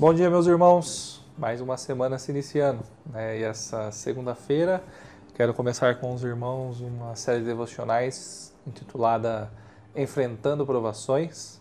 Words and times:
Bom 0.00 0.14
dia, 0.14 0.30
meus 0.30 0.46
irmãos. 0.46 1.22
Mais 1.36 1.60
uma 1.60 1.76
semana 1.76 2.18
se 2.18 2.30
iniciando. 2.30 2.82
Né? 3.04 3.40
E 3.40 3.42
essa 3.42 3.92
segunda-feira 3.92 4.82
quero 5.34 5.52
começar 5.52 6.00
com 6.00 6.14
os 6.14 6.24
irmãos 6.24 6.80
uma 6.80 7.14
série 7.14 7.40
de 7.40 7.44
devocionais 7.44 8.54
intitulada 8.66 9.52
Enfrentando 9.94 10.64
Provações. 10.64 11.60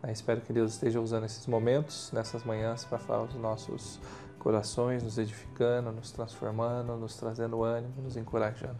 Né? 0.00 0.12
Espero 0.12 0.40
que 0.42 0.52
Deus 0.52 0.74
esteja 0.74 1.00
usando 1.00 1.24
esses 1.24 1.44
momentos, 1.48 2.12
nessas 2.12 2.44
manhãs, 2.44 2.84
para 2.84 2.98
falar 2.98 3.24
os 3.24 3.34
nossos 3.34 3.98
corações, 4.38 5.02
nos 5.02 5.18
edificando, 5.18 5.90
nos 5.90 6.12
transformando, 6.12 6.96
nos 6.96 7.16
trazendo 7.16 7.64
ânimo, 7.64 7.94
nos 8.00 8.16
encorajando. 8.16 8.78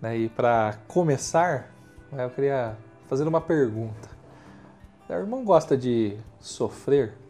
Né? 0.00 0.16
E 0.16 0.28
para 0.30 0.78
começar, 0.88 1.70
né, 2.10 2.24
eu 2.24 2.30
queria 2.30 2.74
fazer 3.06 3.28
uma 3.28 3.42
pergunta. 3.42 4.08
O 5.10 5.12
irmão 5.12 5.44
gosta 5.44 5.76
de 5.76 6.16
sofrer? 6.40 7.20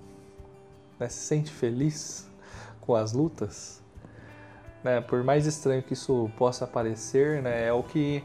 Né, 1.02 1.08
se 1.08 1.26
sente 1.26 1.50
feliz 1.50 2.30
com 2.80 2.94
as 2.94 3.12
lutas, 3.12 3.82
né, 4.84 5.00
por 5.00 5.22
mais 5.24 5.46
estranho 5.46 5.82
que 5.82 5.92
isso 5.92 6.30
possa 6.36 6.66
parecer, 6.66 7.42
né, 7.42 7.66
é 7.66 7.72
o 7.72 7.82
que 7.82 8.22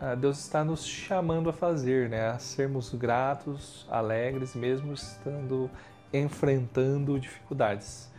ah, 0.00 0.14
Deus 0.14 0.38
está 0.38 0.64
nos 0.64 0.86
chamando 0.86 1.50
a 1.50 1.52
fazer, 1.52 2.08
né, 2.08 2.28
a 2.30 2.38
sermos 2.38 2.94
gratos, 2.94 3.86
alegres, 3.90 4.54
mesmo 4.54 4.92
estando 4.92 5.70
enfrentando 6.12 7.18
dificuldades. 7.20 8.10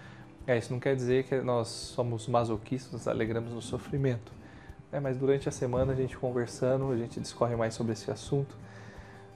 É, 0.46 0.58
isso 0.58 0.72
não 0.72 0.80
quer 0.80 0.96
dizer 0.96 1.26
que 1.26 1.36
nós 1.42 1.68
somos 1.68 2.28
masoquistas, 2.28 2.92
nos 2.92 3.08
alegramos 3.08 3.54
no 3.54 3.62
sofrimento. 3.62 4.32
Né, 4.92 5.00
mas 5.00 5.18
durante 5.18 5.50
a 5.50 5.52
semana 5.52 5.94
a 5.94 5.96
gente 5.96 6.18
conversando, 6.18 6.92
a 6.92 6.98
gente 6.98 7.20
discorre 7.20 7.56
mais 7.56 7.74
sobre 7.74 7.94
esse 7.94 8.10
assunto 8.12 8.56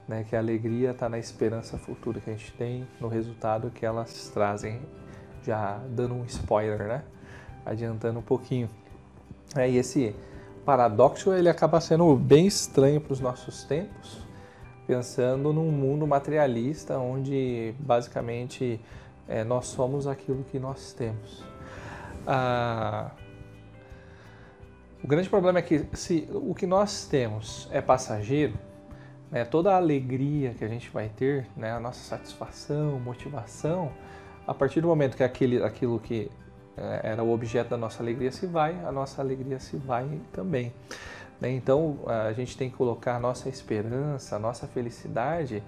né, 0.06 0.24
que 0.28 0.36
a 0.36 0.38
alegria 0.38 0.90
está 0.90 1.08
na 1.08 1.18
esperança 1.18 1.78
futura 1.78 2.20
que 2.20 2.30
a 2.30 2.32
gente 2.32 2.52
tem, 2.52 2.86
no 3.00 3.08
resultado 3.08 3.70
que 3.70 3.84
elas 3.84 4.30
trazem, 4.32 4.80
já 5.42 5.78
dando 5.88 6.14
um 6.14 6.24
spoiler, 6.24 6.86
né, 6.86 7.04
adiantando 7.64 8.18
um 8.18 8.22
pouquinho. 8.22 8.68
É, 9.56 9.68
e 9.68 9.76
esse 9.76 10.14
paradoxo 10.64 11.32
ele 11.32 11.48
acaba 11.48 11.80
sendo 11.80 12.14
bem 12.16 12.46
estranho 12.46 13.00
para 13.00 13.12
os 13.12 13.20
nossos 13.20 13.64
tempos, 13.64 14.24
pensando 14.86 15.52
num 15.52 15.70
mundo 15.70 16.06
materialista 16.06 16.98
onde 16.98 17.74
basicamente 17.78 18.80
é, 19.28 19.44
nós 19.44 19.66
somos 19.66 20.06
aquilo 20.06 20.44
que 20.44 20.58
nós 20.58 20.92
temos. 20.92 21.42
Ah, 22.26 23.10
o 25.02 25.06
grande 25.06 25.28
problema 25.28 25.58
é 25.58 25.62
que 25.62 25.86
se 25.92 26.28
o 26.32 26.54
que 26.54 26.66
nós 26.66 27.06
temos 27.06 27.68
é 27.70 27.80
passageiro, 27.80 28.54
né, 29.34 29.44
toda 29.44 29.72
a 29.72 29.76
alegria 29.76 30.54
que 30.54 30.64
a 30.64 30.68
gente 30.68 30.88
vai 30.90 31.08
ter, 31.08 31.48
né, 31.56 31.72
a 31.72 31.80
nossa 31.80 31.98
satisfação, 31.98 33.00
motivação, 33.00 33.90
a 34.46 34.54
partir 34.54 34.80
do 34.80 34.86
momento 34.86 35.16
que 35.16 35.24
aquele, 35.24 35.60
aquilo 35.60 35.98
que 35.98 36.30
é, 36.76 37.00
era 37.02 37.22
o 37.24 37.32
objeto 37.32 37.70
da 37.70 37.76
nossa 37.76 38.00
alegria 38.00 38.30
se 38.30 38.46
vai, 38.46 38.78
a 38.84 38.92
nossa 38.92 39.20
alegria 39.20 39.58
se 39.58 39.76
vai 39.76 40.20
também. 40.32 40.72
Né? 41.40 41.50
Então 41.50 41.98
a 42.06 42.32
gente 42.32 42.56
tem 42.56 42.70
que 42.70 42.76
colocar 42.76 43.16
a 43.16 43.18
nossa 43.18 43.48
esperança, 43.48 44.36
a 44.36 44.38
nossa 44.38 44.68
felicidade 44.68 45.64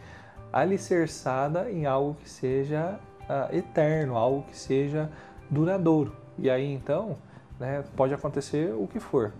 alicerçada 0.52 1.68
em 1.68 1.86
algo 1.86 2.14
que 2.22 2.30
seja 2.30 3.00
uh, 3.22 3.52
eterno, 3.54 4.16
algo 4.16 4.44
que 4.44 4.56
seja 4.56 5.10
duradouro. 5.50 6.14
E 6.38 6.48
aí 6.48 6.72
então 6.72 7.16
né, 7.58 7.82
pode 7.96 8.14
acontecer 8.14 8.72
o 8.72 8.86
que 8.86 9.00
for, 9.00 9.32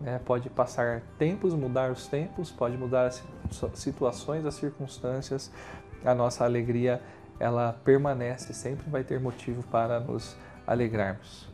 né? 0.00 0.20
Pode 0.24 0.48
passar 0.48 1.02
tempos, 1.18 1.54
mudar 1.54 1.90
os 1.90 2.06
tempos, 2.06 2.50
pode 2.50 2.76
mudar 2.76 3.06
as 3.06 3.22
situações, 3.74 4.46
as 4.46 4.54
circunstâncias. 4.54 5.50
A 6.04 6.14
nossa 6.14 6.44
alegria 6.44 7.00
ela 7.38 7.74
permanece, 7.84 8.52
sempre 8.54 8.88
vai 8.88 9.04
ter 9.04 9.20
motivo 9.20 9.62
para 9.64 10.00
nos 10.00 10.36
alegrarmos. 10.66 11.48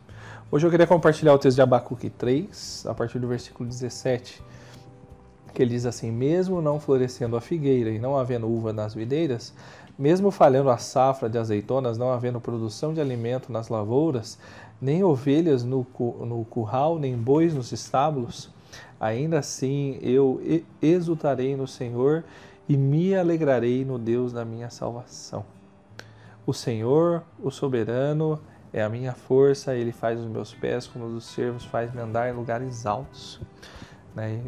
Hoje 0.49 0.65
eu 0.65 0.71
queria 0.71 0.87
compartilhar 0.87 1.33
o 1.33 1.39
texto 1.39 1.55
de 1.55 1.61
Abacuque 1.61 2.09
3, 2.09 2.85
a 2.87 2.93
partir 2.93 3.19
do 3.19 3.27
versículo 3.27 3.67
17, 3.67 4.41
que 5.53 5.61
ele 5.61 5.71
diz 5.71 5.85
assim: 5.85 6.11
Mesmo 6.11 6.61
não 6.61 6.79
florescendo 6.79 7.35
a 7.35 7.41
figueira 7.41 7.89
e 7.89 7.99
não 7.99 8.17
havendo 8.17 8.47
uva 8.47 8.71
nas 8.71 8.93
videiras, 8.93 9.53
mesmo 9.97 10.29
falhando 10.29 10.69
a 10.69 10.77
safra 10.77 11.29
de 11.29 11.37
azeitonas, 11.37 11.97
não 11.97 12.11
havendo 12.11 12.39
produção 12.39 12.93
de 12.93 13.01
alimento 13.01 13.51
nas 13.51 13.67
lavouras, 13.67 14.37
nem 14.81 15.03
ovelhas 15.03 15.63
no, 15.63 15.85
no 15.99 16.45
curral, 16.45 16.99
nem 16.99 17.17
bois 17.17 17.53
nos 17.53 17.71
estábulos, 17.71 18.49
ainda 18.99 19.39
assim 19.39 19.97
eu 20.01 20.41
exultarei 20.81 21.55
no 21.55 21.67
Senhor 21.67 22.23
e 22.67 22.75
me 22.75 23.15
alegrarei 23.15 23.85
no 23.85 23.97
Deus 23.97 24.33
da 24.33 24.43
minha 24.43 24.69
salvação. 24.69 25.45
O 26.45 26.53
Senhor, 26.53 27.23
o 27.39 27.51
soberano, 27.51 28.39
é 28.71 28.81
a 28.81 28.89
minha 28.89 29.13
força, 29.13 29.75
ele 29.75 29.91
faz 29.91 30.19
os 30.19 30.25
meus 30.27 30.53
pés 30.53 30.87
como 30.87 31.05
os 31.05 31.13
dos 31.13 31.25
servos, 31.25 31.65
faz-me 31.65 31.99
andar 32.01 32.29
em 32.29 32.33
lugares 32.33 32.85
altos. 32.85 33.41
Né? 34.13 34.41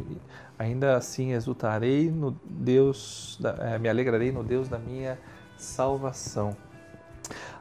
Ainda 0.58 0.96
assim 0.96 1.32
exultarei 1.32 2.10
no 2.10 2.36
Deus, 2.44 3.38
é, 3.60 3.78
me 3.78 3.88
alegrarei 3.88 4.30
no 4.30 4.44
Deus 4.44 4.68
da 4.68 4.78
minha 4.78 5.18
salvação. 5.56 6.56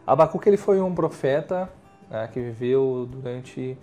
Abacuque 0.06 0.50
ele 0.50 0.58
foi 0.58 0.82
um 0.82 0.94
profeta 0.94 1.70
né, 2.10 2.28
que 2.32 2.40
viveu 2.40 3.08
durante 3.10 3.78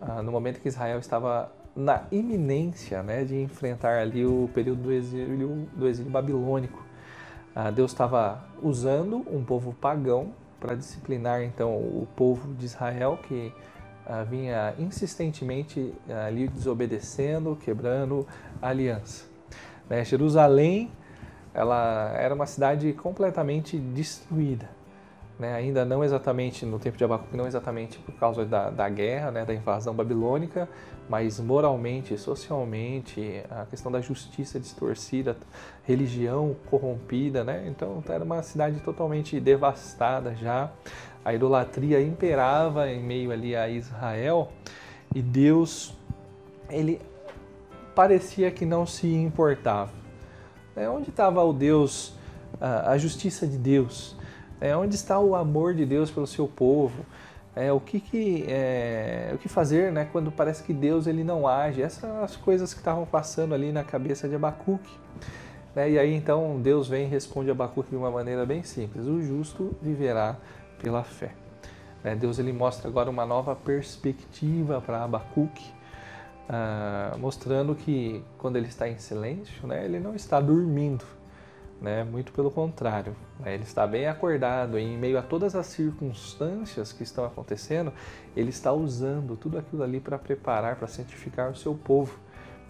ah, 0.00 0.22
no 0.22 0.30
momento 0.30 0.60
que 0.60 0.68
Israel 0.68 0.98
estava 0.98 1.52
na 1.74 2.04
iminência 2.10 3.02
né, 3.02 3.24
de 3.24 3.36
enfrentar 3.40 3.98
ali 3.98 4.24
o 4.24 4.48
período 4.52 4.82
do 4.82 4.92
exílio, 4.92 5.68
do 5.76 5.86
exílio 5.86 6.10
babilônico. 6.10 6.84
Ah, 7.54 7.70
Deus 7.70 7.92
estava 7.92 8.44
usando 8.62 9.24
um 9.30 9.44
povo 9.44 9.72
pagão 9.72 10.32
para 10.60 10.74
disciplinar 10.74 11.42
então 11.42 11.74
o 11.76 12.06
povo 12.16 12.52
de 12.54 12.64
Israel 12.64 13.18
que 13.22 13.52
ah, 14.06 14.24
vinha 14.24 14.74
insistentemente 14.78 15.92
ali 16.26 16.48
desobedecendo, 16.48 17.56
quebrando 17.56 18.26
a 18.60 18.68
aliança. 18.68 19.26
Né, 19.88 20.04
Jerusalém 20.04 20.90
ela 21.54 22.12
era 22.16 22.34
uma 22.34 22.46
cidade 22.46 22.92
completamente 22.92 23.78
destruída. 23.78 24.77
Né? 25.38 25.54
Ainda 25.54 25.84
não 25.84 26.02
exatamente 26.02 26.66
no 26.66 26.78
tempo 26.78 26.96
de 26.96 27.04
Abacuque, 27.04 27.36
não 27.36 27.46
exatamente 27.46 27.98
por 27.98 28.14
causa 28.14 28.44
da, 28.44 28.70
da 28.70 28.88
guerra, 28.88 29.30
né? 29.30 29.44
da 29.44 29.54
invasão 29.54 29.94
babilônica, 29.94 30.68
mas 31.08 31.38
moralmente, 31.38 32.18
socialmente, 32.18 33.42
a 33.48 33.64
questão 33.66 33.90
da 33.90 34.00
justiça 34.00 34.58
distorcida, 34.58 35.36
religião 35.84 36.54
corrompida, 36.68 37.42
né? 37.42 37.66
Então 37.66 38.02
era 38.08 38.22
uma 38.22 38.42
cidade 38.42 38.80
totalmente 38.80 39.40
devastada 39.40 40.34
já. 40.34 40.70
A 41.24 41.32
idolatria 41.32 42.00
imperava 42.00 42.90
em 42.90 43.02
meio 43.02 43.32
ali 43.32 43.56
a 43.56 43.68
Israel 43.68 44.50
e 45.14 45.22
Deus, 45.22 45.94
ele 46.68 47.00
parecia 47.94 48.50
que 48.50 48.66
não 48.66 48.84
se 48.84 49.12
importava. 49.12 49.92
É, 50.76 50.88
onde 50.88 51.08
estava 51.08 51.42
o 51.42 51.52
Deus, 51.52 52.14
a, 52.60 52.96
justiça 52.98 53.46
de 53.46 53.56
Deus? 53.56 54.17
É, 54.60 54.76
onde 54.76 54.94
está 54.94 55.18
o 55.18 55.34
amor 55.34 55.74
de 55.74 55.86
Deus 55.86 56.10
pelo 56.10 56.26
seu 56.26 56.46
povo? 56.48 57.04
É, 57.54 57.72
o 57.72 57.80
que, 57.80 58.00
que 58.00 58.44
é, 58.48 59.30
o 59.34 59.38
que 59.38 59.48
fazer 59.48 59.90
né, 59.90 60.08
quando 60.10 60.30
parece 60.30 60.62
que 60.62 60.72
Deus 60.72 61.06
ele 61.06 61.24
não 61.24 61.46
age? 61.46 61.82
Essas 61.82 62.00
são 62.00 62.22
as 62.22 62.36
coisas 62.36 62.72
que 62.72 62.80
estavam 62.80 63.04
passando 63.04 63.54
ali 63.54 63.72
na 63.72 63.82
cabeça 63.82 64.28
de 64.28 64.34
Abacuque. 64.34 64.94
Né? 65.74 65.90
E 65.90 65.98
aí 65.98 66.14
então 66.14 66.60
Deus 66.60 66.88
vem 66.88 67.06
e 67.06 67.08
responde 67.08 67.48
a 67.50 67.52
Abacuque 67.52 67.90
de 67.90 67.96
uma 67.96 68.10
maneira 68.10 68.46
bem 68.46 68.62
simples: 68.62 69.06
o 69.06 69.20
justo 69.22 69.76
viverá 69.82 70.36
pela 70.82 71.02
fé. 71.02 71.32
Né? 72.04 72.14
Deus 72.14 72.38
ele 72.38 72.52
mostra 72.52 72.88
agora 72.88 73.10
uma 73.10 73.26
nova 73.26 73.56
perspectiva 73.56 74.80
para 74.80 75.02
Abacuque 75.02 75.78
ah, 76.48 77.14
mostrando 77.18 77.74
que 77.74 78.24
quando 78.38 78.56
ele 78.56 78.68
está 78.68 78.88
em 78.88 78.96
silêncio, 78.96 79.66
né, 79.66 79.84
ele 79.84 80.00
não 80.00 80.14
está 80.14 80.40
dormindo, 80.40 81.04
né, 81.80 82.04
muito 82.04 82.32
pelo 82.32 82.50
contrário, 82.50 83.14
né, 83.38 83.54
ele 83.54 83.62
está 83.62 83.86
bem 83.86 84.06
acordado 84.06 84.78
em 84.78 84.96
meio 84.96 85.18
a 85.18 85.22
todas 85.22 85.54
as 85.54 85.66
circunstâncias 85.66 86.92
que 86.92 87.02
estão 87.02 87.24
acontecendo, 87.24 87.92
ele 88.36 88.50
está 88.50 88.72
usando 88.72 89.36
tudo 89.36 89.58
aquilo 89.58 89.82
ali 89.82 90.00
para 90.00 90.18
preparar, 90.18 90.76
para 90.76 90.88
santificar 90.88 91.50
o 91.50 91.56
seu 91.56 91.74
povo. 91.74 92.18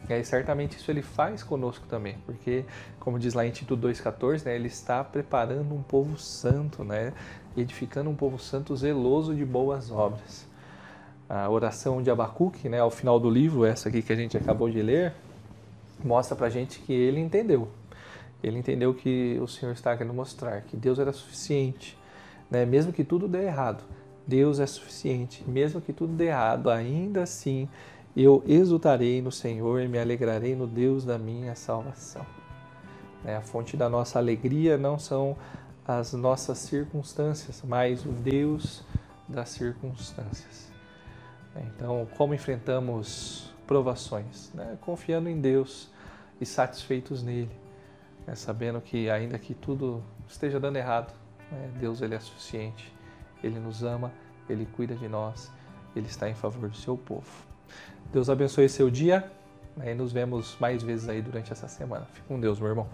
E 0.08 0.12
aí, 0.12 0.24
certamente 0.24 0.76
isso 0.76 0.90
ele 0.90 1.02
faz 1.02 1.42
conosco 1.42 1.86
também, 1.86 2.16
porque, 2.24 2.64
como 3.00 3.18
diz 3.18 3.34
lá 3.34 3.44
em 3.44 3.50
Tito 3.50 3.76
2,14, 3.76 4.44
né, 4.44 4.54
ele 4.54 4.68
está 4.68 5.02
preparando 5.02 5.74
um 5.74 5.82
povo 5.82 6.16
santo, 6.18 6.84
né, 6.84 7.12
edificando 7.56 8.08
um 8.08 8.14
povo 8.14 8.38
santo 8.38 8.76
zeloso 8.76 9.34
de 9.34 9.44
boas 9.44 9.90
obras. 9.90 10.46
A 11.28 11.48
oração 11.50 12.00
de 12.00 12.10
Abacuque, 12.10 12.68
né, 12.68 12.78
ao 12.78 12.90
final 12.90 13.18
do 13.18 13.28
livro, 13.28 13.64
essa 13.64 13.88
aqui 13.88 14.00
que 14.00 14.12
a 14.12 14.16
gente 14.16 14.36
acabou 14.36 14.70
de 14.70 14.80
ler, 14.80 15.12
mostra 16.02 16.36
para 16.36 16.48
gente 16.48 16.78
que 16.78 16.92
ele 16.92 17.20
entendeu. 17.20 17.68
Ele 18.42 18.58
entendeu 18.58 18.94
que 18.94 19.38
o 19.42 19.48
Senhor 19.48 19.72
está 19.72 19.96
querendo 19.96 20.14
mostrar 20.14 20.62
que 20.62 20.76
Deus 20.76 20.98
era 20.98 21.12
suficiente, 21.12 21.98
né? 22.50 22.64
mesmo 22.64 22.92
que 22.92 23.02
tudo 23.02 23.26
dê 23.26 23.44
errado. 23.44 23.82
Deus 24.26 24.60
é 24.60 24.66
suficiente, 24.66 25.42
mesmo 25.48 25.80
que 25.80 25.92
tudo 25.92 26.12
dê 26.12 26.26
errado, 26.26 26.70
ainda 26.70 27.22
assim 27.22 27.68
eu 28.14 28.42
exultarei 28.46 29.22
no 29.22 29.32
Senhor 29.32 29.80
e 29.80 29.88
me 29.88 29.98
alegrarei 29.98 30.54
no 30.54 30.66
Deus 30.66 31.04
da 31.04 31.18
minha 31.18 31.54
salvação. 31.54 32.26
Né? 33.24 33.36
A 33.36 33.40
fonte 33.40 33.76
da 33.76 33.88
nossa 33.88 34.18
alegria 34.18 34.76
não 34.76 34.98
são 34.98 35.36
as 35.86 36.12
nossas 36.12 36.58
circunstâncias, 36.58 37.62
mas 37.66 38.04
o 38.04 38.10
Deus 38.10 38.84
das 39.28 39.50
circunstâncias. 39.50 40.70
Então, 41.56 42.06
como 42.16 42.34
enfrentamos 42.34 43.52
provações? 43.66 44.52
Né? 44.52 44.76
Confiando 44.80 45.28
em 45.28 45.40
Deus 45.40 45.90
e 46.40 46.46
satisfeitos 46.46 47.22
nele, 47.22 47.50
né? 48.28 48.34
sabendo 48.34 48.80
que 48.80 49.08
ainda 49.08 49.38
que 49.38 49.54
tudo 49.54 50.02
esteja 50.28 50.60
dando 50.60 50.76
errado, 50.76 51.12
né? 51.50 51.70
Deus 51.80 52.02
ele 52.02 52.14
é 52.14 52.20
suficiente, 52.20 52.92
Ele 53.42 53.58
nos 53.58 53.82
ama, 53.82 54.12
Ele 54.48 54.66
cuida 54.66 54.94
de 54.94 55.08
nós, 55.08 55.50
Ele 55.96 56.06
está 56.06 56.28
em 56.28 56.34
favor 56.34 56.68
do 56.68 56.76
seu 56.76 56.96
povo. 56.96 57.26
Deus 58.12 58.28
abençoe 58.28 58.68
seu 58.68 58.90
dia 58.90 59.30
né? 59.76 59.92
e 59.92 59.94
nos 59.94 60.12
vemos 60.12 60.56
mais 60.60 60.82
vezes 60.82 61.08
aí 61.08 61.22
durante 61.22 61.52
essa 61.52 61.68
semana. 61.68 62.04
Fique 62.12 62.26
com 62.26 62.38
Deus, 62.38 62.60
meu 62.60 62.68
irmão. 62.68 62.88